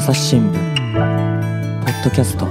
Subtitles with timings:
[0.00, 0.54] 朝日新聞
[1.84, 2.46] ポッドキャスト。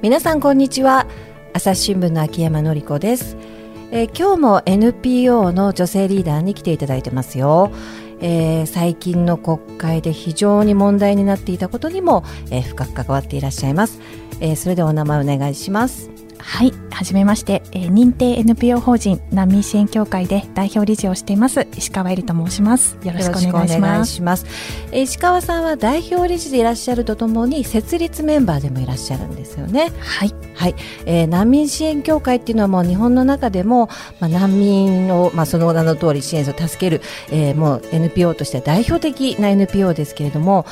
[0.00, 1.08] 皆さんこんにちは。
[1.54, 3.36] 朝日新聞の秋山紀子です、
[3.90, 7.72] えー今日も NPO の女性リーダーに来ていただいてますよ、
[8.20, 12.22] えー最近の国会で非常に問題になっていたことにも、
[12.52, 13.98] えー深く関わっていらっしゃいます、
[14.38, 16.21] えーそれではお名前お願いします。
[16.44, 22.96] はい、はじめまして、えー認定 NPO 法人難民支援協会で代表理事をしています石川えりと申します。
[23.04, 24.12] よろしくお願いします。
[24.14, 24.36] しま
[24.92, 30.74] 石川さんは代表理事でいらっしゃるとともに設立メンバーでもいらっしゃるんですよねはい、はい、
[31.06, 33.88] えー難民支援協会っていうのはもう日本の中でも、
[34.20, 40.66] まあ、難民を、まあ、その名の通り支援を助ける、えーもう NPO としては代表的な NPO ですけれども、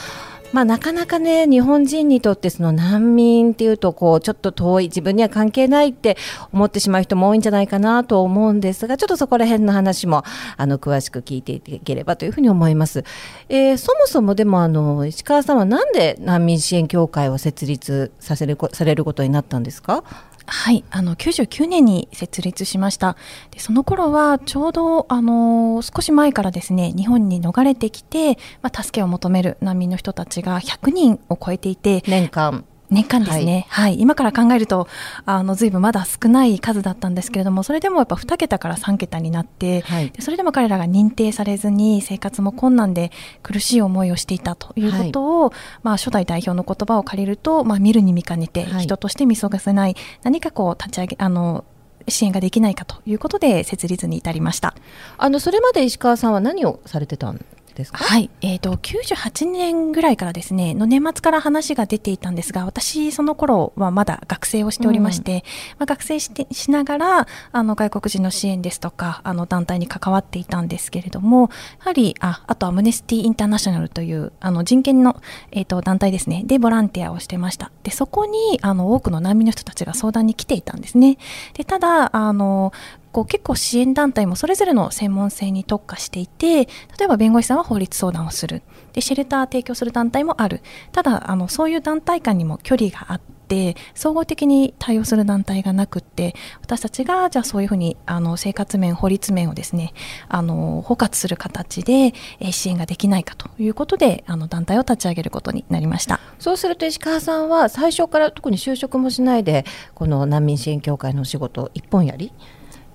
[0.52, 6.16] まあ、なかなかね日本人にとってその難民っていうとこうちょっと遠い自分には関係ないって
[6.52, 10.24] 思ってしまう人も多いんじゃないかなと思うんですがちょっとそこら辺の話も
[10.56, 13.04] あの詳しく聞いていければというふうに思います。
[13.48, 20.02] えーそもそもでもあの石川さんはなんで難民支援協会を設立させるされることになったんですか？
[20.46, 23.16] はい、あの99年に設立しました。
[23.50, 34.00] でその頃はちょうどあの少し前からですね、日本に逃れてきて、まあ助けを求める難民の人たちが100人を超えていて、年間年間ですね、はい。
[34.00, 34.88] 今から考えると
[35.24, 40.10] あのずいぶんまだ少ない数だったんですけれどもそれでもやっぱ2桁から3桁になって、はい。
[40.10, 48.82] でそれでも彼らが認定されずに生活も困難で苦しい思いをしていたということを、まあ、初代代表の言葉を借りると、まあ、見るに見かねて、はい。
[48.82, 51.64] 人として見過ごせない何かこう立ち上げあの
[52.08, 54.74] 支援ができないかということで設立に至りました。
[55.16, 57.59] あのそれまで石川さんは何をされてたんです
[57.92, 58.04] か？
[58.04, 65.44] はい、えー、と98年ぐらいからですねの年末から話が出ていたんですが私その頃はまだ学生をしておりまして、
[65.78, 75.20] まあ、学生してしながらあの外国人の支援ですとかあの団体に関わっていたんですけれどもやはりああとアムネスティ・インターナショナルというあの人権の、
[75.52, 76.42] えー、と団体ですね。
[76.44, 77.70] でボランティアをしてました。
[77.82, 81.18] でそこにあの多くの難民の人たちが相談に来ていたんですね。
[81.54, 82.72] でただあの
[83.12, 86.66] こう結構支援団体もそれぞれの専門性に特化していて
[86.98, 88.62] 例えば弁護士さんは法律相談をする
[88.92, 90.62] でシェルター提供する団体もある
[90.92, 99.92] ただあのそういう団体間にも距離があって総合的に対応する団体がなくって私たちがじゃあそういうふうにあの生活面法律面をですね
[100.28, 102.14] あの包括する形で
[102.52, 106.20] 支援ができないかということであの団体を立ち上げることになりました。
[106.38, 112.32] そうすると石川さんは最初から特に就職もしないでこの難民支援協会のお仕事一本やり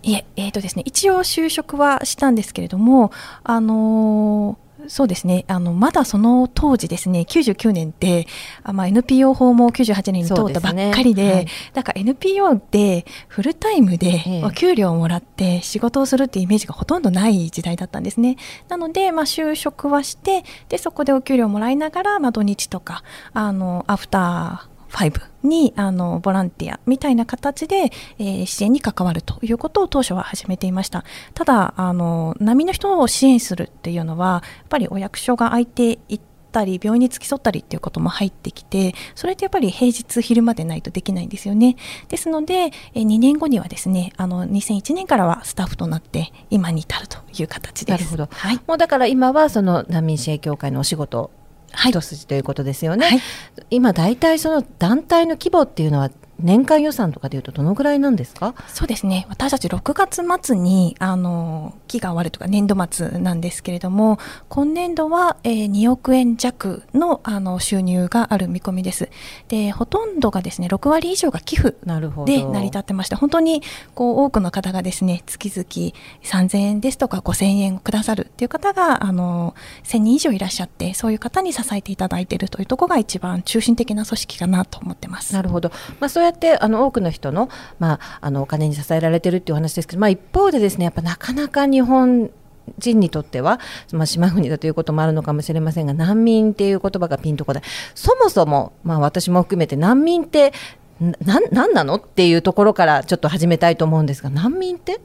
[0.06, 3.12] いえ、えーとですね、一応就職はしたんですけれども、
[3.44, 8.28] あのーそうですねあのまだその当時ですね99年って
[8.64, 11.48] あ、まあ、NPO 法も98年に通ったばっかりでねはい。
[11.74, 18.38] だから NPO でフルタイムえでえお給料をもらって仕事をするっていうイメージがほとんどない時代だったんですね。
[18.68, 31.04] なので、まあ、就職はしてでそこでお給料をもらいながら、まあ、土日とかあのアフターファイブにあのボランティアみたいな形で、えー支援に関わるということを当初は始めていました。
[31.34, 41.76] ただあの難民の人を支援するっていうのはやっぱりお役所が空いていったり病院に付き添ったりっていうことも入ってきてそれってやっぱり平日昼までないとできないんですよね。
[42.08, 42.54] ですので
[42.94, 47.98] えー2年後にはですねあの2001年からはスタッフとなって今に至るという形です。
[47.98, 48.30] なるほど。
[48.32, 51.45] はい、もうだから今はその難民支援協会のお仕事はい
[51.76, 53.22] 一筋ということですよね、はい。
[53.70, 56.10] 今大体その団体の規模っていうのは
[56.40, 58.54] 年間予算とかでいうとどのぐらいなんですか？
[58.68, 59.26] そうですね。
[59.30, 64.20] 私たち6月末にあの期が終わるとか年度末なんですけれども
[64.50, 69.10] 今年度は、えー2億円弱のあの収入がある見込みです。
[69.48, 72.32] でほとんどがですね6割以上が寄付なるほど。
[72.32, 73.62] で成り立ってまして本当に
[73.94, 75.94] こう多くの方がですね月々
[76.24, 85.34] 3000円ですとか5000円をくださるっていう方があの1000人以上いらっしゃってそういう方に支えていただいているというところが一番中心的な組織かなと思ってます。
[85.34, 87.50] なるほど、まあ、そうやってあの多くの人の,、
[87.80, 92.32] まあ、あのお金に支えられてるっていうお話ですけど、まあ、一方でですねやっぱなかなか日本
[92.80, 93.60] 人にとっては、
[93.94, 97.64] まあ、島国だということもあるのかもしれませんが難民っていう言葉がピンとこない。
[97.94, 100.52] そもそも、まあ、私も含めて難民って
[101.00, 105.00] ななんなのっていうところからちょっと始めたいと思うんですが難民って？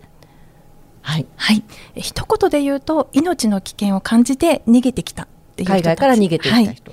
[1.03, 1.27] はい。
[1.37, 1.65] はい、
[1.97, 6.75] え一言で言うと命の危険を感じて逃げてきたっていう人海外から逃げてきたはい。
[6.75, 6.93] 人、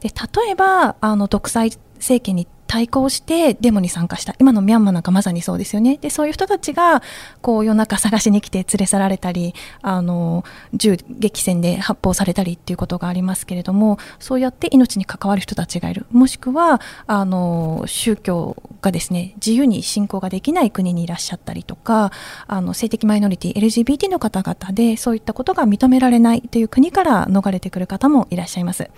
[0.00, 4.36] で例えばあの独裁政権に対抗してデモに参加した。
[4.38, 5.96] 今のミャンマーなんかまさにそうですよね。
[5.96, 7.02] でそういう人たちが
[7.42, 16.06] こう夜中探しに来て連れ去られたりあの銃撃戦で発砲されたりっていうことがありますけれどもそうやって命に関わる人たちがいる。
[16.12, 22.12] もしくはあの宗教がですね自由に信仰ができない国にいらっしゃったりとか
[22.46, 28.88] あの性的マイノリティ LGBT の方々でそういったことが認められないという国から逃れてくる方もいらっしゃいます。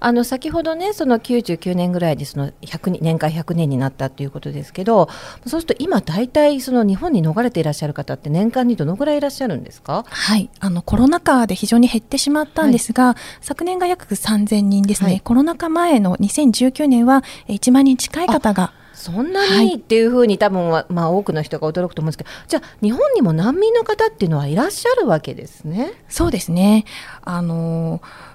[0.00, 5.08] あの先ほどねその99年ぐらいでその100年間100年になったということですけど
[5.46, 10.04] そうすると今大体その日本に逃れていらっしゃる方って年間にどのぐらいいらっしゃるんですか？
[10.08, 10.50] はい。
[10.60, 19.76] あのコロナ禍で非常に減ってしまったんですが、はい、昨年が約3000人ですね、はい、コロナ禍前の2019年は1万人近い方がそんなに？
[19.76, 25.92] っていうふうに多分は、まあ、多くの人が驚くと思うんですけどじゃあ日本にも難民の方っていうのはいらっしゃるわけですね。
[26.08, 26.84] そうですね。
[27.22, 28.29] あのちょっと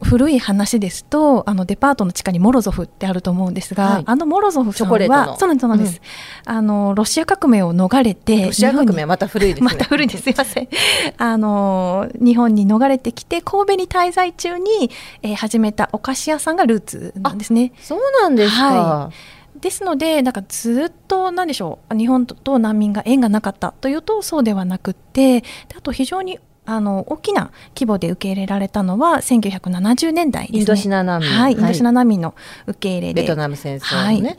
[0.00, 6.00] 古い話ですとあのデパートの地下にモロゾフってあると思うんですが、はい、あのモロゾフさんはそうなんです、
[6.46, 10.22] うん、あのロシア革命を逃れてロシア革命はまた古いです、ね、 また古いです。
[10.22, 10.68] すいません。
[11.18, 14.90] あの日本に逃れてきて神戸に滞在中に、
[15.22, 17.72] えー、始めたお菓子屋さんがルーツなんですね。
[17.80, 19.60] そうなんですか、はい。
[19.60, 25.42] ですのでなんかずっと何でしょう日本と難民が縁がなかったというとそうではなくて
[25.76, 30.58] あと非常にあの大きな規模で受け入れられたのは1970年代ですね。
[30.60, 32.34] インドシナ難民、はい、インドシナ難民の
[32.66, 34.38] 受け入れで、ベトナム戦争ね、はい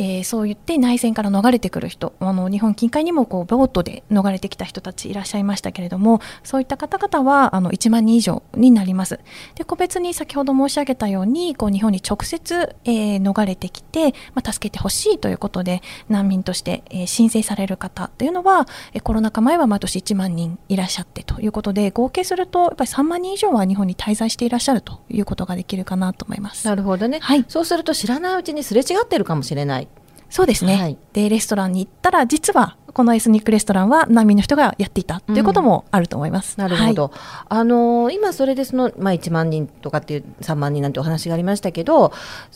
[0.00, 9.20] えー、そう言って内戦から逃れてくる人あの日本近海にもこうボートで逃れてきた人たちいらっしゃいましたけれどもそういった方々はあの1万人以上になります。
[9.56, 26.66] で個別に先ほど申し上げたようにこう日本に直接、えー、逃れてきて、まあ、助けてほしいということで難民として、えー、申請される方というのは、えー、コロナ禍前は毎年1万人いらっしゃってということで合計するとやっぱり3万人以上は日本に滞在していらっしゃるということができるかなと思います。
[26.66, 29.87] なるほどね、はい、そうすると知らないうちにすれ違ってるかもしれない
[30.30, 36.56] そうですね、はい、でレストランに行ったら実はこのエスニックレストランは難民の人がやっていたということもあると思います。
[36.58, 37.12] うん、なるほど、はい、
[37.48, 42.12] あの今それでその、まあ、1万人とかっていう3万人なんてお話がありましたけど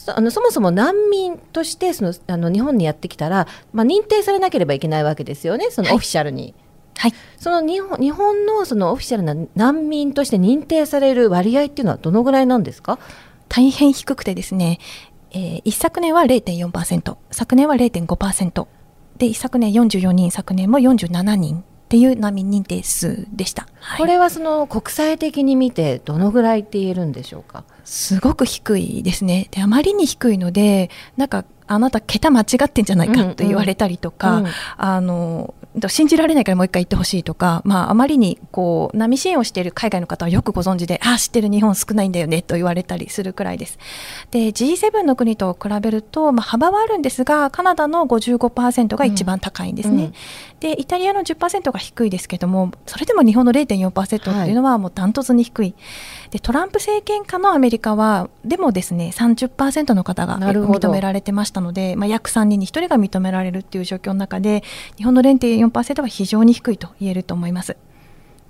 [0.06, 6.54] あのそもそも難民としてそのあの日本にやってきたら、まあ、認定されなければいけないわけですよねそのオフィシャルに。
[6.98, 12.98] はい、その日本日本のそのオフィシャルな難民として認定される割合っていうのはどのぐらいなんですか？
[13.48, 14.78] 大変低くてですね、
[15.32, 18.66] えー、一昨年は0.4%、昨年は0.5%、
[19.18, 23.66] で、一昨年44人、昨年も47人っていう難民認定数でした。
[23.80, 27.64] はい、これはその国際的に見てどのぐらいって言えるんでしょうか？
[27.84, 29.48] すごく低いですね。
[29.50, 35.54] で、あまりに低いので、なんかあなた桁間違ってんじゃないかと言われたりとか、うんうん、あの
[35.88, 43.78] 信じられないからもう一回言ってほしいとか、まあ、あまりにこう波支援をしている海外の方はよくご存知でああ知ってる日本少ないんだよねと言われたりするくらいです。
[44.30, 50.12] で G7 の国と比べると、まあ、幅はあるんですがカナダの55%が一番高いんですね、うん、
[50.60, 55.74] でイタリアの10%が低いですけどもそれでも日本の0.4%っていうのはもうダントツに低い、
[56.32, 64.64] でトランプ政権下のアメリカはでもですね30%の方が認められてましたので、まあ、約3人に1人が認められるっていう状況の中で
[64.96, 67.76] 日本の0.4%は非常に低いと言えると思います。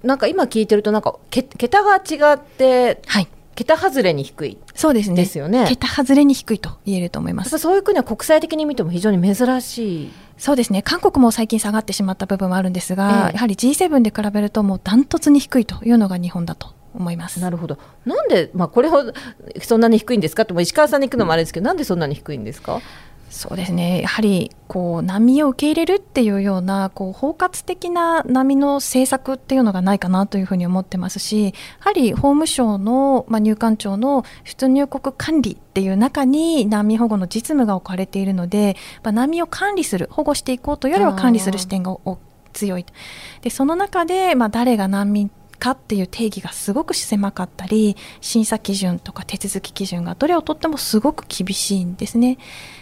[0.05, 4.59] なんか今聞いてるとなんか桁が違って、はい、桁外れに低い。
[4.77, 5.17] そうですね。
[5.17, 5.67] ですよね。
[5.69, 7.59] 桁外れに低いと言えると思います。
[7.59, 10.13] そういう国は国際的に見ても非常に珍しい。
[10.39, 10.83] そうですね。
[10.83, 17.41] 韓国も最近下がってしまった部分はあるんですが、ええ、やはり G7 で比べるともうダントツに低いというのが日本だと思います。
[17.41, 17.79] なるほど。
[18.05, 19.13] なんで、まあ、これを
[19.61, 20.43] そんなに低いんですか？
[20.43, 22.81] って石川さんに行くのもあれですけど、うん、なんでそんなに低いんですか？
[23.31, 24.03] そうですね。
[24.03, 41.97] やはりこう難を受け入れるっていうようなこう包括的な波の政策っていうのがないかなというふうに思ってますしやはり法務省の、まあ、入管庁の出入国管理っていう中に難民保護の実務が置かれているので、まあ、難民を管理する保護していこうというよりは管理する視点が
[42.53, 42.85] 強い
[43.41, 45.31] でその中で、まあ、誰が難民
[45.63, 52.39] かっていう定義がすごく狭かったり審査基準とか手続き基準がどれをとってもすごく厳しいんですね。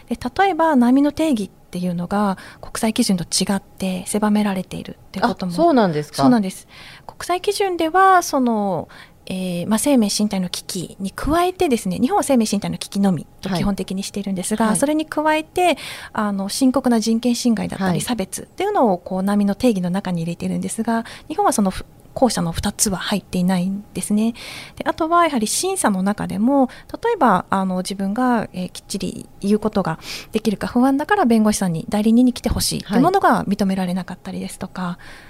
[0.09, 5.53] で例えば難民の定義っていうのが国際基準と違って狭められているってことも。
[5.53, 6.23] そうなんですか？
[6.23, 6.67] そうなんです。
[7.07, 8.89] 国際基準ではその
[9.27, 15.77] えーまあ、生命身体の危機に加えてですね日本は生命身体の危機のみと基本的にしているんですが、はい、それに加えて
[16.13, 21.71] あの深刻な人権侵害だったり差別っていうのをこう波の定義の中に入れているんですが日本はその
[22.15, 24.35] 後者の2つは入っていないんですね。
[24.77, 26.69] であとはやはり審査の中でも
[27.03, 29.99] 例えばあの自分が、えー、きっちり言うことが
[30.33, 34.99] できるか不安だから弁護士さんに代理人に来てほしいというものが認められなかったりですとか、は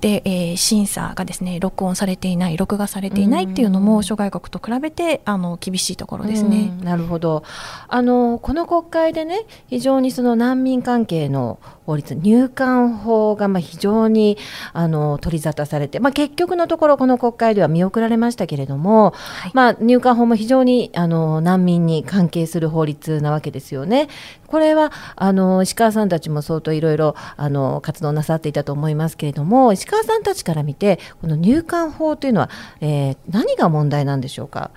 [0.00, 6.72] で、えー、審査がですね録音されていない録画されていないっていうのも諸外国と比べてあの厳しいところですね。
[6.82, 7.42] なるほど
[7.88, 14.38] あのこの国会でね非常にその難民関係の法律入管法がまあ非常に
[14.72, 24.08] あの取り沙汰されて、まあ、結局のところこの国会では見送られましたけれども、はい、まあ、入管法も非常にあの難民に関係する法律なわけですよね。
[24.52, 32.50] これはあの石川さんたちも相当いろいろあの活動なさっていたと思いますけれども石川さんたちから見てこの入管法というのは、
[32.82, 34.70] えー、何が問題なんでしょうか？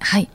[0.00, 0.30] はい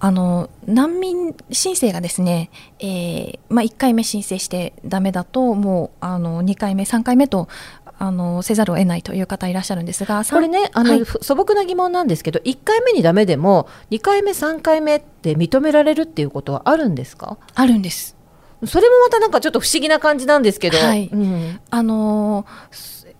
[0.00, 7.48] あの難民申請がですね、えーまあ、1回目申請してダメだともうあの2回目3回目と
[7.98, 17.38] あのせざるを得ないという方いらっしゃるんですがこれねあの、はい、素朴な疑問なんですけど1回目にだめでも2回目3回目って認められるっていうことはあるんですか？
[17.54, 18.16] あるんです。
[18.66, 22.46] それもまたなんかちょっと不思議な感じなんですけど、はい、うん、あの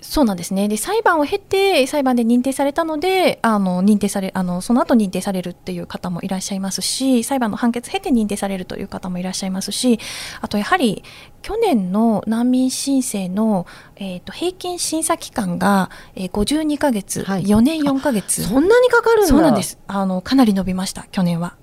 [0.07, 0.69] そうなんですね。
[0.69, 9.99] で裁判を経て裁判で認定されたのであの認定されあのその後認定されるっていう方もいらっしゃいますし裁判の判決経て認定されるという方もいらっしゃいますし
[10.43, 11.03] あとやはり
[11.41, 18.43] 去年の難民申請の、えーと、平均審査期間が、えー、52か月、はい、4年4か月。
[18.43, 19.79] そんなにかかるそうなんです。
[19.87, 21.57] あのかなり伸びました去年は。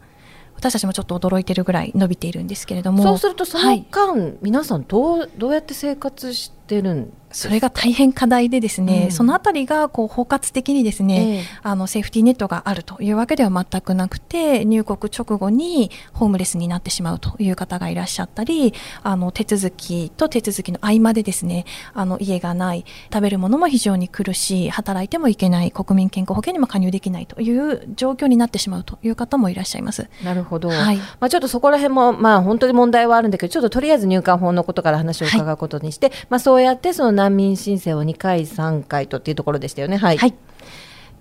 [0.56, 3.02] 私たちもちょっと驚いてるぐらい伸びているんですけれども。
[3.02, 18.74] そうするとその間、はい、皆さんどうどうやって生活してるんそれが大変課題でですね、うん、そのあたりがこう包括的にですね、えー、あのセーフティーネットがあるというわけでは全くなくて入国直後にホームレスになってしまうという方がいらっしゃったり
[19.04, 30.10] あの手続きと手続きの合間でですねあの家がない食べるものも非常に苦しい働いてもいけない国民健康保険にも加入できないという状況になってしまうという方もいらっしゃいます。
[30.24, 30.98] なるほど、はい。
[30.98, 39.98] まあ、ちょっとそこら辺も、まあ、本当に問題はあるんだけどちょっととりあえず入管法のことから話を伺うことにして、はい、まあ、そうやってその難民申請を2回、3回とっていうところでしたよね。
[39.98, 40.34] はい、はい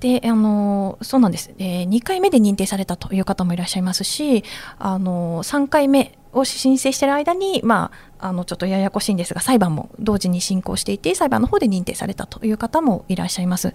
[0.01, 4.45] であのそうなんです、えー、2回目で認定されたという方もいらっしゃいますし
[4.79, 13.75] あの3回目を申請している間に、まあ、あのちょっとややこしいんですが裁判も同時に進行していて裁判の方で認定されたという方もいらっしゃいます。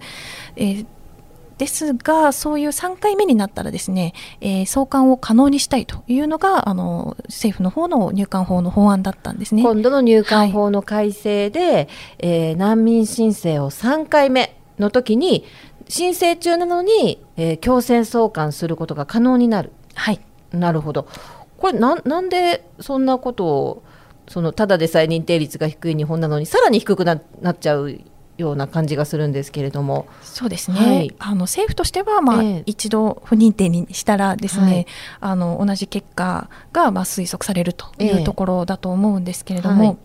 [0.56, 0.86] えー
[1.58, 9.62] ですが、そういう3回目になったらですね、えー、送還を可能にしたいというのがあの政府の方の入管法の法案だったんですね。
[9.62, 15.44] 今度の入管法の改正で、はい、えー、難民申請を3回目の時に
[15.88, 19.72] 申請中なのに、えー、強制送還することが可能になる。
[19.94, 20.20] はい、
[20.52, 21.06] なるほど。
[21.58, 23.82] これななんでそんなことを
[24.28, 27.98] そのただでさえ認定率が低い日本なのにさらに低くななっちゃう
[28.36, 30.06] ような感じがするんですけれども。
[30.22, 34.86] そうですね、はい、あの政府としては、まあ、えー、一度不認定にしたらですね、はい、
[35.20, 39.96] あの同じ結果が、まあ、推測されるというところだと思うんですけれども、えーは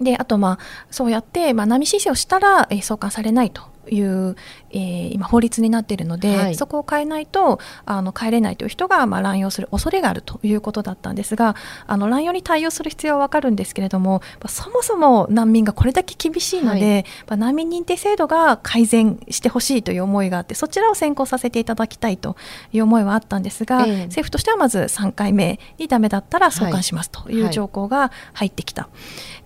[0.00, 0.58] い、であと、まあ、
[0.90, 4.36] そうやって、まあ、波申請をしたら、えー、送還されないという、
[4.72, 22.36] えー、今法律になっているので、はい、そこを変えないとあの帰れないという人が、まあ、乱用する恐れがあるということだったんですがあの乱用に対応する必要は分かるんですけれどもそもそも難民がこれだけ厳しいので、はい、難民認定制度が改善してほしいという思いがあってそちらを先行させていただきたいと
[22.72, 28.82] いう思いはあったんですが、えー、政府としてはまず3回目にダメだったら送還しますという条項が入ってきた。
[28.82, 28.88] は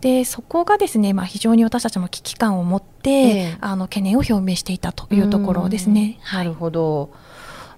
[0.00, 6.18] い、でそこがですね、まあ、非常に私たちも危機感を持って、えー、あの懸念を表明していたというところですね。
[6.32, 7.10] なるほど、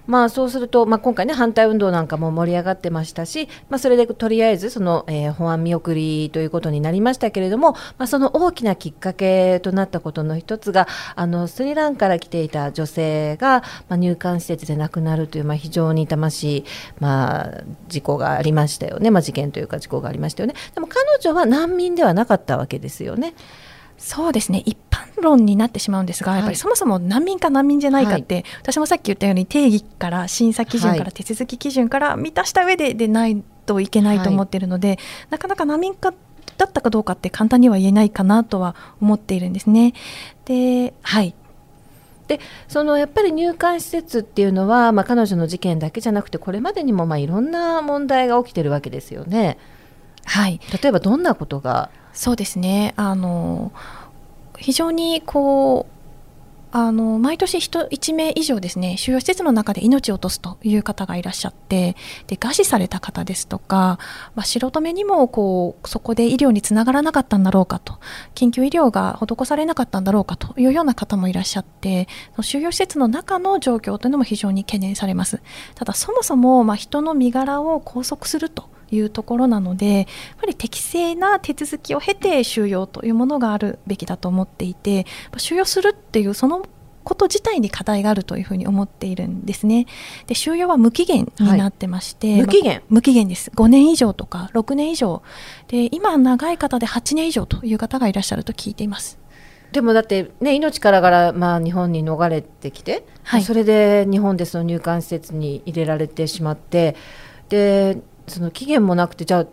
[0.09, 16.65] まあ、そうすると、まあ、今回ね反対運動なんかも盛り上がってましたし、まあ、それでとりあえずその、えー、法案見送りということになりましたけれども、まあ、その大きなきっかけとなったことの一つがあのスリランから来ていた女性が、まあ、入管施設で亡くなるという、まあ、非常に痛ましい、
[16.99, 20.55] まあ、事故がありましたよね、まあ、事件というか事故がありましたよね。
[20.73, 23.35] でも彼女は難民ではなかったわけですよね。
[23.99, 24.63] そうですね。
[24.65, 34.97] 一般論になってしまうんですが、はい、やっぱりそもそも難民か難民じゃないかって、はい、私もさっき言ったように定義から審査基準から手続き基準から満たした上ででないといけないと思っているので、はい、
[35.31, 36.13] なかなか難民か
[36.57, 39.93] だったかどうかって簡単には言えないかなとは思っているんですね。
[40.45, 41.35] ではい。
[42.27, 49.57] でそのやっぱり入管施設っていうのは、まあ、彼女の事件だけじゃなくてこれまでにもまあいろんな問題が起きてるわけですよね。
[50.25, 52.93] はい、例えばどんなことがそうですね。
[52.97, 53.71] あの
[54.57, 55.99] 非常にこう
[56.71, 61.95] あの毎年人1名以上ですね収容施設の中で命を落とすという方がいらっしゃって
[62.27, 63.97] で餓死された方ですとか、
[64.35, 67.97] まあ、素人目にもこうそこで医療につながらなかったんだろうかと
[68.35, 72.07] 緊急医療が施されなかったんだろうかというような方もいらっしゃって
[72.41, 75.41] 収容施設の中の状況というのも非常に懸念されます。
[75.73, 80.05] ただそもそもま人の身柄を拘束するというところなのでやっ
[80.39, 85.05] ぱり適正な手続きを経て収容というものがあるべきだと思っていて
[85.37, 86.65] 収容するっていうその
[87.03, 89.87] こと自体に課題があるというふうに思っているんですね。
[90.27, 93.51] で収容は無期限になってまして、はい、無期限、無期限です。
[93.55, 95.23] 5年以上とか6年以上
[95.67, 99.17] で今長い方で8年以上という方がいらっしゃると聞いています。
[99.71, 106.95] でもだってね命からがらまあ日本に逃れてきて、はい、それで日本でその入管施設に入れられてしまって
[107.49, 107.97] で
[108.29, 109.47] その期限もなくてじゃあ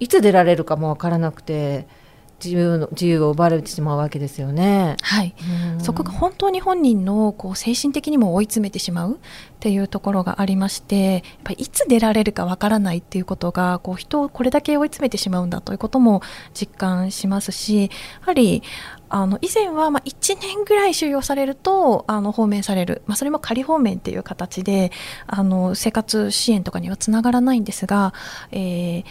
[0.00, 1.86] いつ出られるかもわからなくて。
[2.42, 4.96] 自由の自由を奪われてしまうわけですよね。
[5.02, 5.34] はい、
[5.78, 9.16] そこが本当に本人のこう精神的にも追い詰めてしまうっ
[9.60, 16.20] ていうところがありましてやっぱりいつ出られるかわからないっていうことがこう人をこれだけ追い詰めてしまうんだということも
[16.52, 17.88] 実感しますしや
[18.20, 18.62] はり
[19.08, 24.90] あの以前はま1年ぐらい収容されるとあの放免される、まあ、それも仮放免っていう形で
[25.26, 28.12] あの生活支援とかにはつながらないんですが、
[28.50, 29.04] えー、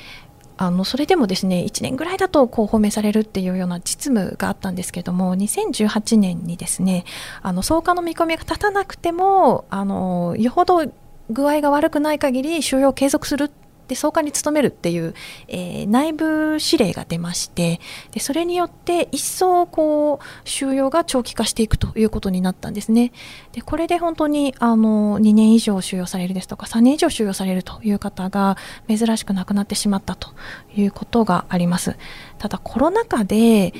[0.58, 7.06] あのそれでもですね1年ぐらいだとこう褒めされるっていうような実務があったんですけれども2018年にですね
[7.42, 10.86] あの送還の見込みが立たなくてもあのよほど
[11.30, 13.52] 具合が悪くない限り収容を継続する
[13.94, 15.14] で総監に勤めるっていう、
[15.48, 17.80] えー、内部指令が出まして
[18.12, 23.12] でそれによって一層こう収容が長期化していくということになったんですね。
[23.52, 28.58] でこれで本当にあの2年以上収容されるですとか3年以上収容されるという方が
[28.88, 30.30] 珍しく亡くなってしまったと
[30.76, 31.96] いうことがあります。
[32.44, 33.74] ただコロナ禍で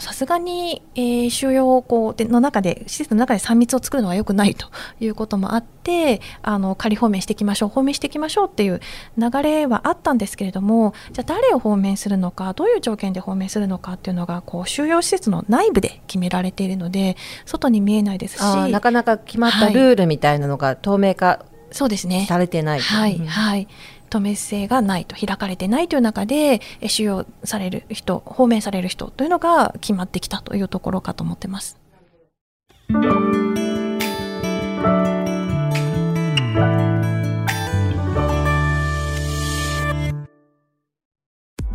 [0.00, 4.66] さすがに、えー、収容こうでの中で施設の中で3密を作るのは良くないと
[5.00, 8.82] いうこともあってあの仮放免していきましょう放免していきましょうっていう
[9.16, 22.26] 流れはあったんですけれどもじゃあ誰を放免するのかどういう条件で放免するのかっていうのがこう収容施設の内部で決められているので外に見えないですしなかなか決まったルールみたいなのが透明化、そうですね。
[22.28, 23.66] されてない、はい、はい
[24.10, 31.78] 透明性がないと開かれてないという中で収容される人放免される人というのが決まってきたというところかと思ってます。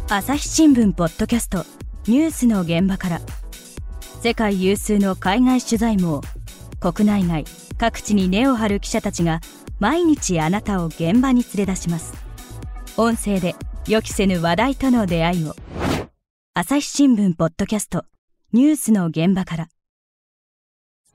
[0.07, 1.65] 朝日新聞ポッドキャスト
[2.05, 3.21] ニュースの現場から
[4.21, 6.21] 世界有数の海外取材網
[6.79, 7.43] 国内外
[7.79, 9.41] 各地に根を張る記者たちが
[9.79, 12.24] 毎日あなたを現場に連れ出します
[12.97, 13.55] 音声で
[13.89, 15.53] 予期せぬ話題との出会いを
[16.53, 18.05] 朝日新聞ポッドキャスト
[18.53, 19.67] ニュースの現場から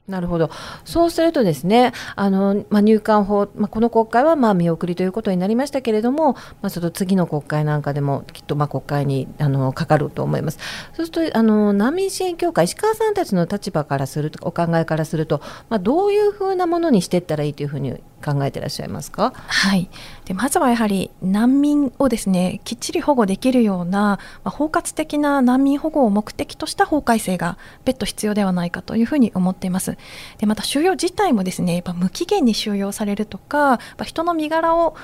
[0.07, 0.51] なるほど。
[0.85, 10.59] そうするとですね、あの、まあ、入管法、まあ、この国会はまあ見送りということになりましたけれども、まあ、その次の国会なんかでもきっとまあ国会にあのかかると思います。
[10.95, 19.33] そうすると、あの、難民支援協会、石川さんたちの立場からすると、お考えからすると、まあ、どういうふうなものにしていったらいいというふうに考えていらっしゃいますか？
[19.47, 19.89] はい。
[20.31, 29.99] でまずはやはり難民をですねきっちり保護できるような、まあ、包括的な難民保護を目的とした法改正が別途必要ではないかというふうに思っています。
[30.39, 34.95] でまた収容自体もですねやっぱ無期限に収容されるとか、ま、人の身柄を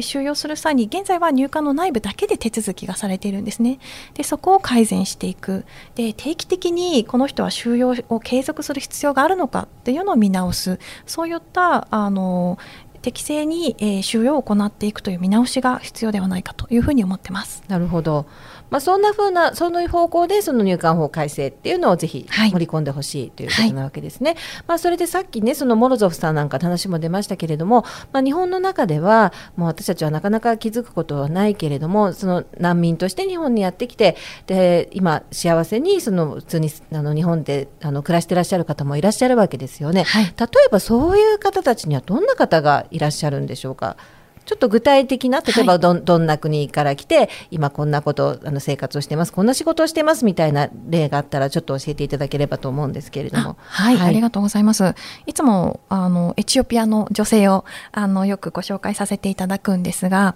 [0.00, 3.78] 収容する際に現在は入管の内部だけで手続きがされているんですね。
[4.14, 5.64] でそこを改善していく。
[5.94, 10.78] で定期的にこの人は収容を継続する必要があるのかっていうのを見直す。
[11.06, 12.58] そういったあの
[13.04, 17.62] 適正に、え、収容を行っていくという見直しが必要ではないかというふうに思ってます。
[17.68, 18.24] なるほど。
[18.74, 24.30] まあ、そんなふうなその方向でその入管法改正っていうのをぜひ盛り込んでほしいということなわけですね。
[24.30, 34.16] はい、まあ、それでさっきねそのモロゾフさんなんか話も出ましたけれども、まあ、日本の中ではもう私たちはなかなか気づくことはないけれどもその難民として日本にやってきて
[34.48, 40.02] で今幸せにその普通にあの日本であの暮らしてらっしゃる方もいらっしゃるわけですよね。
[40.02, 40.30] はい、例
[40.66, 43.96] えばそういう方たちにはどんな方がいらっしゃるんでしょうか？
[44.44, 53.56] ちょっと具体的な例えばど,、はい、どんな国から来て今こんなことあの生活をしてますこんな仕事をしてますみたいな例があったらちょっと教えていただければと思うんですけれども。
[53.58, 54.94] はい、はい、ありがとうございます。
[55.26, 60.34] いつもあのエチオピアの女性をあのよくご紹介させていただくんですが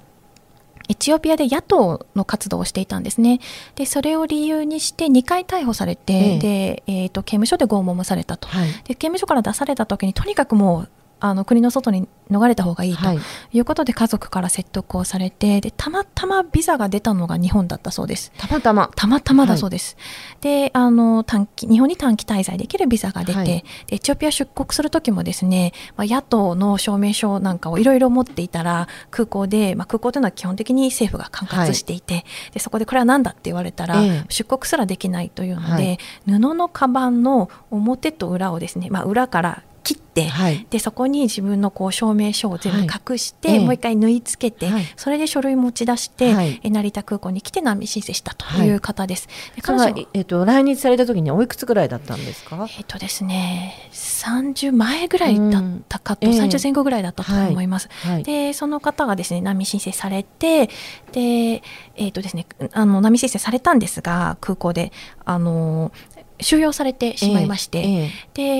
[0.88, 3.40] エチオピアで野党の活動をしていたんですね。
[3.77, 6.38] で、それを理由にして2回逮捕されて、ええ。
[6.38, 8.94] で、えーと、刑務所で拷問もされたと、はい、で。
[8.94, 10.88] 刑務所から出された時にとにかくもう
[11.21, 13.19] あの国の外に逃れた方がいいとはい。
[13.53, 18.33] いうことで家族から説得をされてでたまたまビザが出たのが日本だったそうです。
[18.37, 18.91] たまたま。
[18.95, 19.97] たまたまだそうです。
[20.41, 23.47] で、あの短期日本に短期滞在できるビザが出て、はい。
[23.47, 34.25] でエチオピア出国する時もですね、まあ、野党の証明書なんかをいろいろ持っていたら空港で、まあ、空港というのは基本的に政府が管轄していて、でそこでこれは何だって言われたら、ええ。
[34.29, 35.99] 出国すらできないというので、はい。
[36.27, 40.66] 布のカバンの表と裏をですね、まあ、裏から切って、はい。
[40.68, 43.64] でそこに自分のこう証明書を全部隠して、はいええ。
[43.64, 44.85] もう一回縫い付けて、はい。
[44.96, 46.61] それで書類持ち出して、はい。
[46.62, 49.29] え成田空港に来て難民申請したという方です。
[49.62, 52.66] 彼女えっと来日された時においくつぐらいだったんですか？
[52.79, 56.35] えっとですね、30前ぐらいだったかと、うん。
[56.35, 56.40] ええ。
[56.40, 57.88] 30前後ぐらいだったと思います。
[58.05, 58.22] はい。
[58.22, 60.68] でその方がですね難民申請されて
[61.12, 61.62] で、
[61.96, 64.92] えっとですね、あの難民申請されたんですが空港で。
[65.31, 65.92] あの
[66.40, 68.11] 収容されてしまいまして、ええ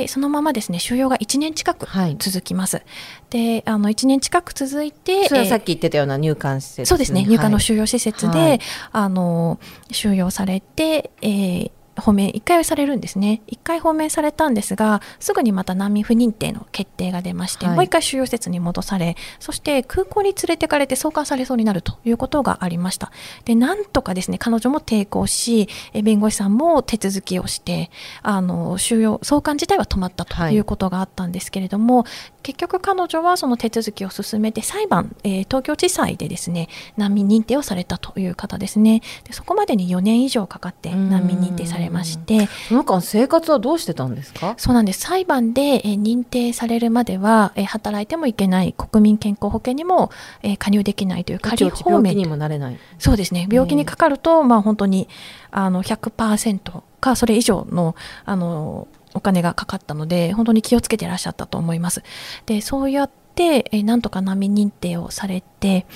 [0.03, 2.17] でそのままですね収容が1年近くはい。
[2.19, 2.83] 続きます。
[3.31, 8.61] であの1年近く続いてえーそれはさっき言ってたような入管施設そうですね、入管の収容施設で、はい。
[8.93, 9.59] あの
[9.91, 13.43] 収容されて、えー放免1回はされるんですね。
[13.49, 17.77] 1回放免されたんですがすぐにまた難民不認定の決定が出まして、はい。
[17.77, 23.13] もう1回収容施設に戻されそして空港に連れてかれて送還されそうになるということがありました。
[23.45, 27.91] でなんとかですね彼女も抵抗しえ弁護士さんも手続きをして
[28.23, 30.55] あの収容送還自体は止まったとはい。
[30.55, 32.05] いうことがあったんですけれども、
[32.49, 39.03] 結局彼女はその手続きを進めて裁判、えー東京地裁でですね難民認定をされたという方ですね。
[39.25, 42.49] でそこまでに4年以上かかって難民認定されまして。
[42.69, 44.55] その間生活はどうしてたんですか？
[44.57, 45.01] そうなんです。
[45.01, 48.73] 裁判で、えー認定されるまでは、えー働いてもいけない。
[48.73, 50.11] 国民健康保険にも、
[50.43, 52.79] えー加入できないという仮放免病気にもなれない。
[52.99, 53.47] そうですね。
[53.51, 55.07] 病気にかかると、まあ、本当に
[55.51, 62.03] あの100%かそれ以上のあのお金がかかったので本当に気をつけていらっしゃったと思います。
[62.47, 65.87] でそうやってえなんとか難民認定をされて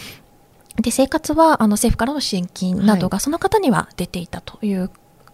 [0.81, 4.91] で生活はあの政府からの支援金などがその方には出ていたという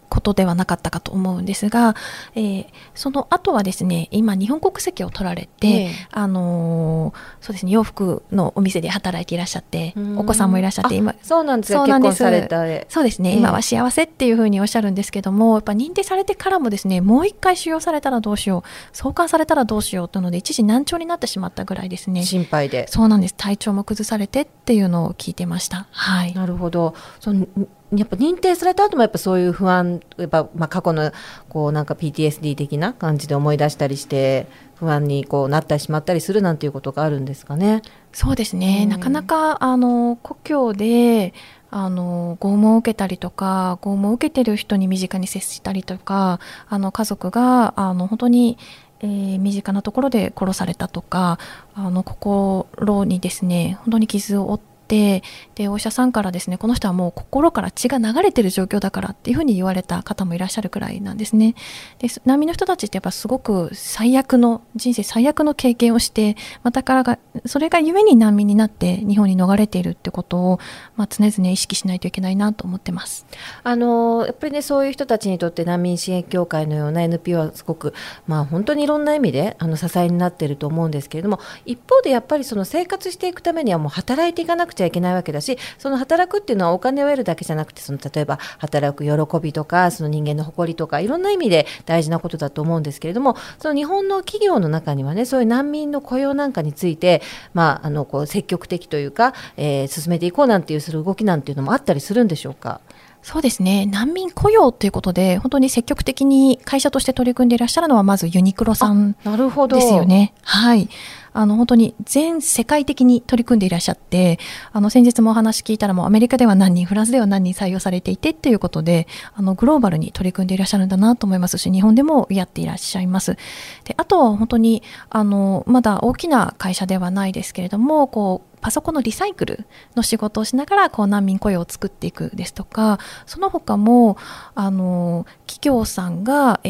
[0.09, 1.94] ことではなかったかと思うんですが、
[2.35, 5.90] えーその後はですね今日本国籍を取られて、ええ。
[6.11, 10.18] あのーそうですね洋服のお店で働いていらっしゃってうん。
[10.18, 11.81] お子さんもいらっしゃって今あそうなんですよ。
[11.81, 12.11] そうなんです。
[12.12, 12.90] 結婚された。
[12.90, 13.37] そうですね、ええ。
[13.37, 22.23] 今は幸せっていうふうにおっしゃるんですけどもやっぱ認定されてからもですねもう一回収容されたらどうしよう送還されたらどうしようというので一時難聴になってしまったぐらいですね。
[22.25, 22.87] 心配で。
[22.88, 23.35] そうなんです。
[23.37, 25.87] 体調も崩されてっていうのを聞いてました。
[25.90, 26.35] はい。
[26.35, 26.94] なるほど。
[27.21, 27.47] その
[27.92, 31.11] やっぱ認定された後もやっぱそういう不安やっぱ、まあ、過去の
[31.48, 37.83] こうなんか PTSD 的な感じで思い出したりして不安にこうなってしまったりするなんていうことがあるんですかね。
[38.12, 41.33] そうですね、うんなかなかあの故郷で
[41.70, 48.59] あの拷問を受けたりとか拷問を受けてる人に身近に接したりとかあの家族があの本当に、
[49.01, 51.38] えー身近なところで殺されたとか
[51.74, 55.22] あの心にですね本当に傷を負って
[55.55, 61.55] でお医者さんからですねこの人はもう心から血が流れてる状況だからっていうふうに言われた方もいらっしゃるくらいなんですね。
[61.98, 70.61] で難民の人たちってやっぱすごく最悪の人生最悪の経験をしてまたからがそれがゆえに難民になって日本に逃れているってことを、
[70.96, 73.27] まあ、常々意識しないといけないなと思ってます。
[73.62, 77.94] あのやっぱりねそういう人たちにとって難民支援協会のような NPO はすごく、
[78.27, 97.21] まあ、本当にいろんな意味であの支えになっていると思うんですけれども一方でやっぱりその生活していくためにはもう働いていかなくちゃいけないわけだしその働くっていうのはお金を得るだけじゃなくてその例えば働く喜びとかその人間の誇りとかいろんな意味で大事なことだと思うんですけれどもその日本の企業の中にはねそういう難民の雇用なんかについて、
[97.55, 102.81] まあ、あのこう積極的というか、えー進めていこうなんていうする動きなんていうのもあったりするんでしょうか？
[103.22, 110.35] そうですね難民雇用ということで本当に積極的に会社として取り組んでいらっしゃるのはまずユニクロさんなるほどですよね。
[110.42, 110.88] はい。
[111.33, 114.40] あの、本当に全世界的に取り組んでいらっしゃって、
[114.72, 123.37] あの、先日もお話聞いたらもうアメリカでは何人、フランスでは何人採用されていてっていうことで、あの、グローバルに取り組んでいらっしゃるんだなと思いますし、日本でもやっていらっしゃいます。
[123.85, 129.66] で、あとは本当に、あの、まだ大きな会社ではないですけれども、こう、パソコンのリサイクル
[129.97, 134.16] の仕事をしながらこう難民雇用を作っていくですとかその他も
[134.55, 136.68] あの企業さんが、え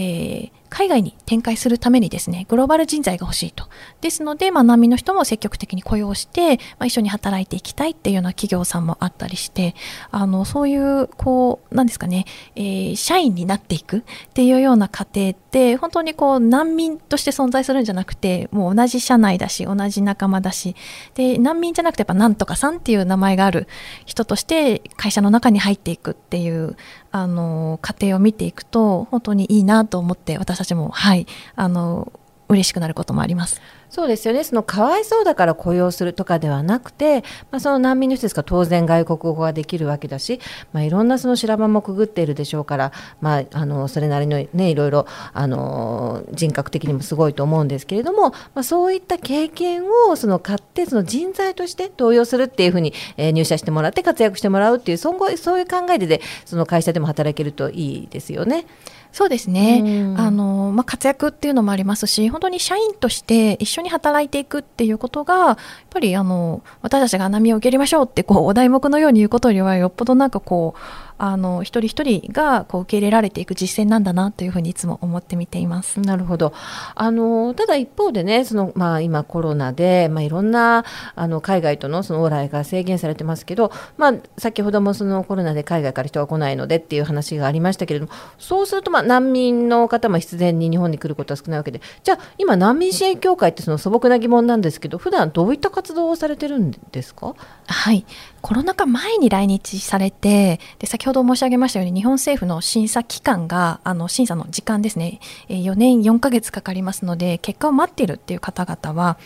[0.55, 3.69] ー海外に展開するためにですねグローバル人材が欲しいと。
[4.01, 9.75] ですので、まあ、難民の人も積極的に雇用して、まあ、一緒に働いていきたいっていうような企業さんもあったりして
[10.11, 14.03] あのそういうこうなんですかね、えー社員になっていくっ
[14.35, 20.77] ていうような過程って本当にこう難民として存在するんじゃなくてもう同じ社内だし同じ仲間だし
[21.15, 23.67] で難民じゃなくてやっぱなんとかさんっていう名前がある
[24.05, 26.77] 人として会社の中に入っていくっていう
[27.11, 32.13] あの過程を見ていくと本当にいいなと思って私たちもはいあの
[32.49, 33.61] 嬉しくなることもあります。
[33.91, 40.41] そうですよねそのかわいそうだから雇用するとかではなくて、まあ、その難民の人ですから当然外国語ができるわけだし、
[40.73, 58.67] まあ、いろんなその修羅場もくぐっているでしょうから、まあ、あのそれなりの、ね、いろいろあの人格的にもすごいと思うんですけれども、まあ、そういった経験をその買ってその人材として登用するっていうふうに、え、入社してもらって活躍してもらうっていうそういう考えででその会社でも働けるといいですよね。
[59.13, 65.57] そうですね、あのまあ、活躍っていうのもありますし本当に社員として一緒に働いていくっていうことがやっ
[65.91, 70.81] ぱりあの私たちが波を受け入れましょうってこうお題目のように言うことよりはよっぽどなんかこう
[71.19, 76.01] あの一人一人がこう受け入れられていく実践なんだなというふうにいつも思って見ています。
[76.01, 76.53] なるほど。
[76.95, 97.35] あのただ一方でね、そのまあ今コロナでまあいろんなあの海外とのその往来が制限されてますけど、まあ先ほどもそのコロナで海外から人が来ないのでっていう話がありましたけれども、そうするとまあ難民の方も必然に日本に来ることは少ないわけで、じゃあ今難民支援協会ってその素朴な疑問なんですけど、普段どういった活動をされてるんですか？
[97.67, 98.07] はい、
[98.41, 109.19] コロナ禍前に来日されてで先ほど申し上げましたように日本政府の審査期間があの審査の時間ですね4年4ヶ月かかりますので結果を待っているっていう方々は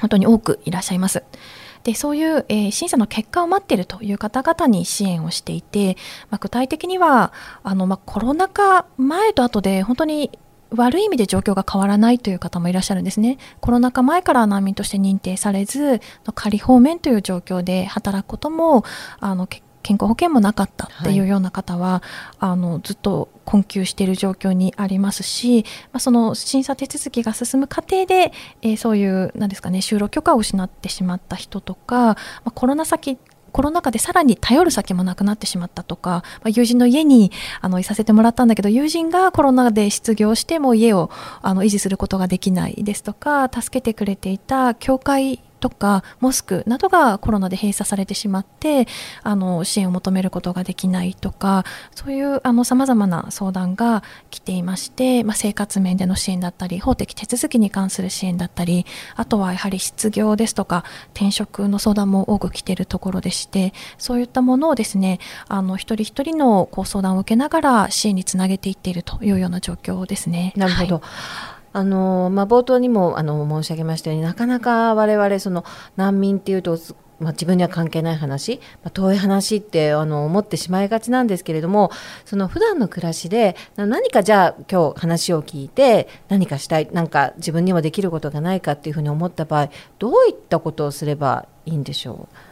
[0.00, 1.22] 本当に多くいらっしゃいます。
[1.84, 5.96] でそういう、えー、審査の結果を待っているという方々に支援をしていて、
[6.30, 7.32] まあ、具体的には
[7.64, 10.30] あの、まあ、コロナ禍前と後で本当に
[10.70, 13.38] 悪い意味で状況が変わらないという方もいらっしゃるんですね。
[13.60, 16.00] コロナ禍前から難民として認定されず、
[16.34, 18.84] 仮放免という状況で働くことも、
[19.20, 19.46] あの、
[19.82, 21.20] 健康保険もなかったってい。
[21.20, 22.02] うような方は、はい、
[22.40, 32.16] あのずっと困窮している状況にありますし、まあ、その審査手続きが進む過程で、えー、そういうなんですかね就労許可を失ってしまった人とか、ま
[32.46, 33.18] あ、コロナ先
[33.52, 41.10] コロナ禍でさらに頼る先もなくなってしまったとか、まあ、友人の家にあのいさせてもらったんだけど友人がコロナで失業しても家を
[41.42, 48.88] あの維持することができないですとか助けてくれていた教会とかモスクなどがコロナで閉鎖されてしまって
[49.22, 70.52] あの支援を求めることができないとかそういうさまざまな相談が来ていまして、まあ、生活面での支援だったり法的手続きに関する支援だったりあとはやはり失業ですとか転職の相談も多く来ているところでしてそういったものをですねあの一人一人のこう相談を受けながら支援につなげていっているというような状況ですね。
[70.56, 71.00] なるほど、は
[71.48, 75.64] いあのまあ、冒頭にもあの申し上げましたようになかなか我々その
[75.96, 76.78] 難民っていうと
[77.22, 81.92] まあ、自分には関係ない話、まあ、遠い話ってあの思ってしまいがちなんですけれども
[82.24, 92.51] その普段の暮らしで何かじゃあ今日話を聞いて何かしたいなんか自分にもできることがないかっていうふうに思った場合どういったことをすればいいんでしょう？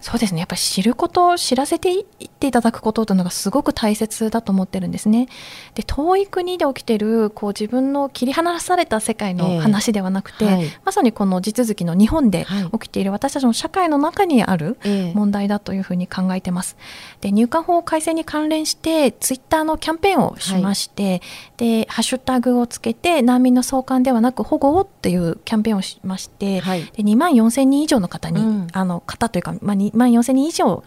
[0.00, 0.40] そうですね。
[0.40, 5.28] やっぱり知ること知らせていっていただくことというのがすごく大切だと思ってるんですね。
[5.74, 14.78] で遠い国で起きてるこう自分の切り離された世界の話ではなくて、えーはい、まさにこの地続きの日本で起きている私たちの社会の中にある
[15.14, 16.76] 問題だというふうに考えてます。
[17.20, 21.20] で入管法改正に関連してツイッターのキャンペーンをしまして、はい、
[21.56, 30.82] でハッシュタグをつけて難民の送還ではなく保護をっていうキャンペーンをしまして、はい、で2万4千人以上の方に、うん、あの方というか、まあ、2万4000人以上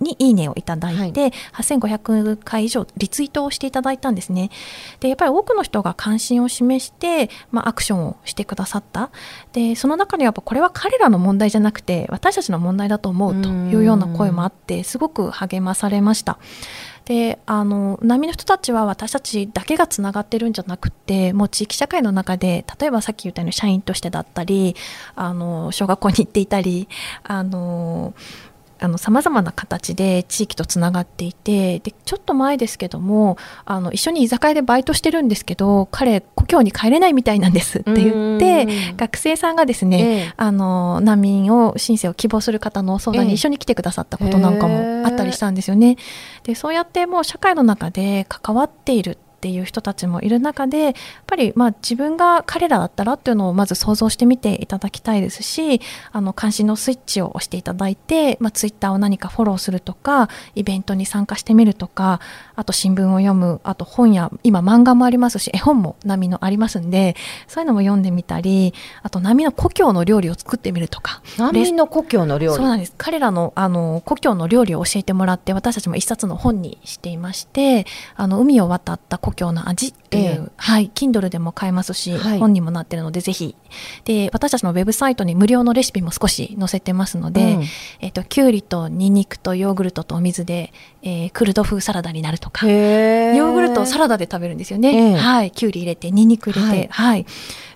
[0.00, 4.50] にいいねをいただいて、はい、8500回以上リツイートをしていただいたんですね。
[5.00, 9.10] でやっぱり多くの人が関心を示して、まあ、アクションをしてくださった
[9.52, 16.38] でその中にはやっぱこれは彼らの問題じゃなくて私たちの問題だと思うというような声もあってすごく励まされました。
[17.04, 24.74] であの波の人たちは私たちだけがつながってるんじゃなくてもう地域社会の中で例えばさっき言ったように社員としてだったり
[25.14, 26.88] あの小学校に行っていたり
[27.22, 28.14] あの
[28.98, 45.96] さまざまな形で地域とつながっていてでちょっと前ですけどもあの一緒に居酒屋でバイトしてるんですけど彼故郷に帰れないみたいなんですって言って学生さんがですね、ええ、あの難民を申請を希望する方の相談に一緒に来てくださったことなんかもあったりしたんですよね。
[46.42, 50.94] でそうやってもう社会の中で関わっているっていう人たちもいる中でやっ
[51.26, 62.20] ぱりまあ自分が彼らだったらっていうのをまず想像してみていただきたいですしあの関心のスイッチを押していただいて、まあ、ツイッターを何かフォローするとかイベントに参加してみるとか
[62.56, 67.14] あと新聞を読むあと本や今漫画もありますし絵本も波のありますんで
[67.46, 71.20] そういうのも読んでみたりあと波の故郷の料理を作ってみるとか。
[71.36, 72.56] 波の故郷の料理。
[72.56, 72.94] そうなんです。
[72.96, 83.54] 彼らのあの故郷の料理を教えてもらって私たちも一冊の本にしていましてあの海を渡った故郷の味っていう、ええはい Kindle でも買えますし、はい本にもなってるのでぜひ
[84.04, 87.64] で私たちのウェブサイトに無料のレシピも少し載せてますので、うん
[88.00, 95.12] えっときゅうりとニンニクとヨーグルトとお水で、えークルド風サラダになるとかヨーグルトをサラダで食べるんですよえね。
[95.12, 95.50] えはい。
[95.50, 97.26] きゅうり入れて、ニンニク入れて、ははいい。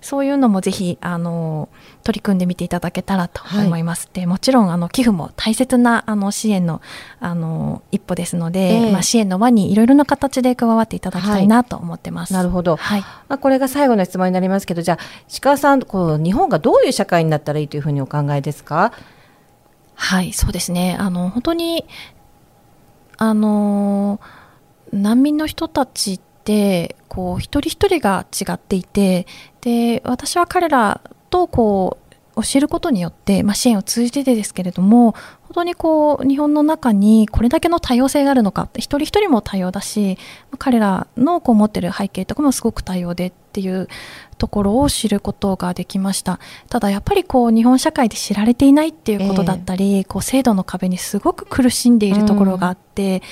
[0.00, 1.68] そういうのもぜひ、あの、
[2.04, 4.08] 取り組んでみていただけたらと思います。
[4.12, 6.80] で、もちろん、あの、寄付も大切な、あの、支援の、
[7.20, 12.32] あの、一歩ですので、ええまあ、支援の輪にいろいろな形で加わっていただきたいなと思ってます。
[12.32, 13.00] なるほどはい。
[13.00, 18.92] まあ、これが最後の質問になりますけどじゃあ石川さんこう日本がどういう社会になったらいいというふうにお考えですか？
[20.00, 20.96] はい、そうですね。
[20.96, 21.84] あの、本当に、
[23.16, 24.20] あの、
[24.92, 29.26] 難民の人たちって、こう、一人一人が違っていて、
[29.60, 32.07] で、私は彼らと、こう、
[32.42, 40.18] 教えることによって、まあ、支援を通じてですけれども、本当にこう、日本の中にこれだけの多様性があるのか、一人一人も多様だし、
[40.58, 43.88] 彼らのこう持ってる背景とかもすごく多様でっていう
[44.36, 46.38] ところを知ることができました。
[46.68, 53.22] ただやっぱりこう日本社会で知られていないっていうことだったり、こう制度の壁にすごく苦しんでいるところがあって、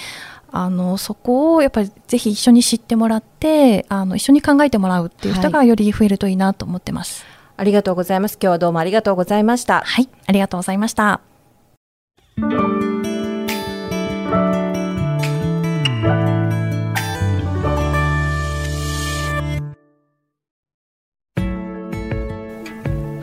[0.50, 7.24] あのそこをやっぱりぜひ一緒に知ってもらってあの一緒に考えてもらうっていう人がより増えるといいなと思ってます。
[7.56, 8.38] ありがとうございます。
[8.40, 9.82] 今日はどうもありがとうございました。
[9.84, 11.20] はい、ありがとうございました。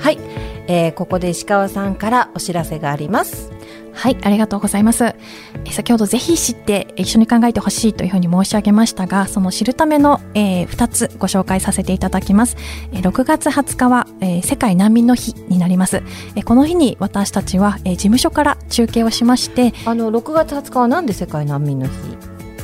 [0.04, 0.18] はい、
[0.68, 3.53] えーここで石川さんからお知らせがあります
[3.94, 5.16] はい、ありがとうございます。
[5.66, 12.58] え先ほどぜひ知って一緒に考えてほしいというふうに申し上げましたが、その知るための、え2つご紹介させていただきます。
[12.92, 16.04] えー6月20日は、えー世界難民の日になります。
[16.36, 21.94] えーこの日に私たちは、えー事務所から中継をしまして、あの6月20日はなんで世界難民の日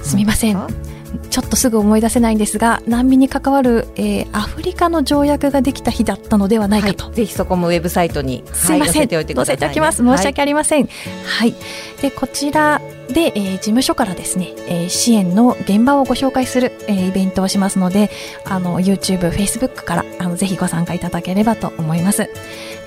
[0.04, 0.89] すみません。
[1.30, 7.06] ちょっとすぐ思い出せないんですが、難民に関わる、えーアフリカの条約ができた日だったのではないかと。
[7.06, 10.04] はい、ぜひそこもウェブサイトに、すいません、はい載せておいてください、ね、載せきます。
[10.04, 10.88] 申し訳ありません。
[11.26, 11.56] はい。
[12.02, 18.10] で、こちらで、えー事務所からですね、えー支援の現場をご紹介する、えーイベントをしますので、
[18.46, 22.30] あの、YouTube、Facebook から、あの、ぜひご参加いただければと思います。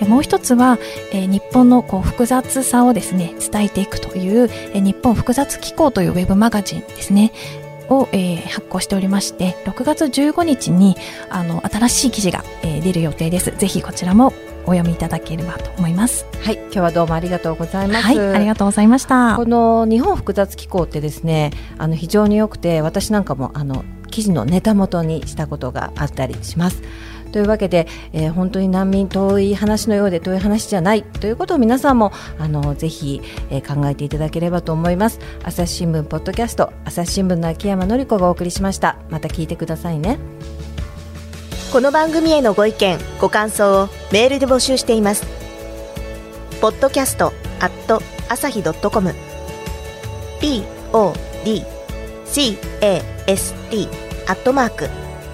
[0.00, 0.78] でもう一つは、
[1.12, 7.32] えー日本のこう複雑さをですね、伝えていくという、えー日本複雑機構というウェブマガジンですね。
[7.88, 10.96] を、えー発行しておりまして、6月15日に、
[11.30, 13.52] あの、新しい記事が、えー出る予定です。
[13.56, 14.32] ぜひこちらも
[14.64, 16.26] お読みいただければと思います。
[16.42, 19.44] はい今日はどうもありがとうございます、はい、ありがとうございましたこ。
[19.44, 26.82] の日本複雑機構ってですねあの非常に良くて私なんかもあの記事のネタ元にしたことがあったりします。
[27.32, 35.18] というわけで、えー本当に難民遠い話のようで遠い話じゃないということを皆さんもあのぜひ、えー考えていただければと思います。
[35.42, 38.96] 朝日新聞ポッドキャスト朝日新聞の秋山紀子がお送りしました。
[39.10, 40.18] また聞いてくださいね。
[41.72, 45.24] この番組へのご意見ご感想をメールで募集しています。
[46.60, 49.14] ポッドキャストアット朝日ドットコム。
[50.42, 52.58] Podcast
[54.28, 55.01] アットマーク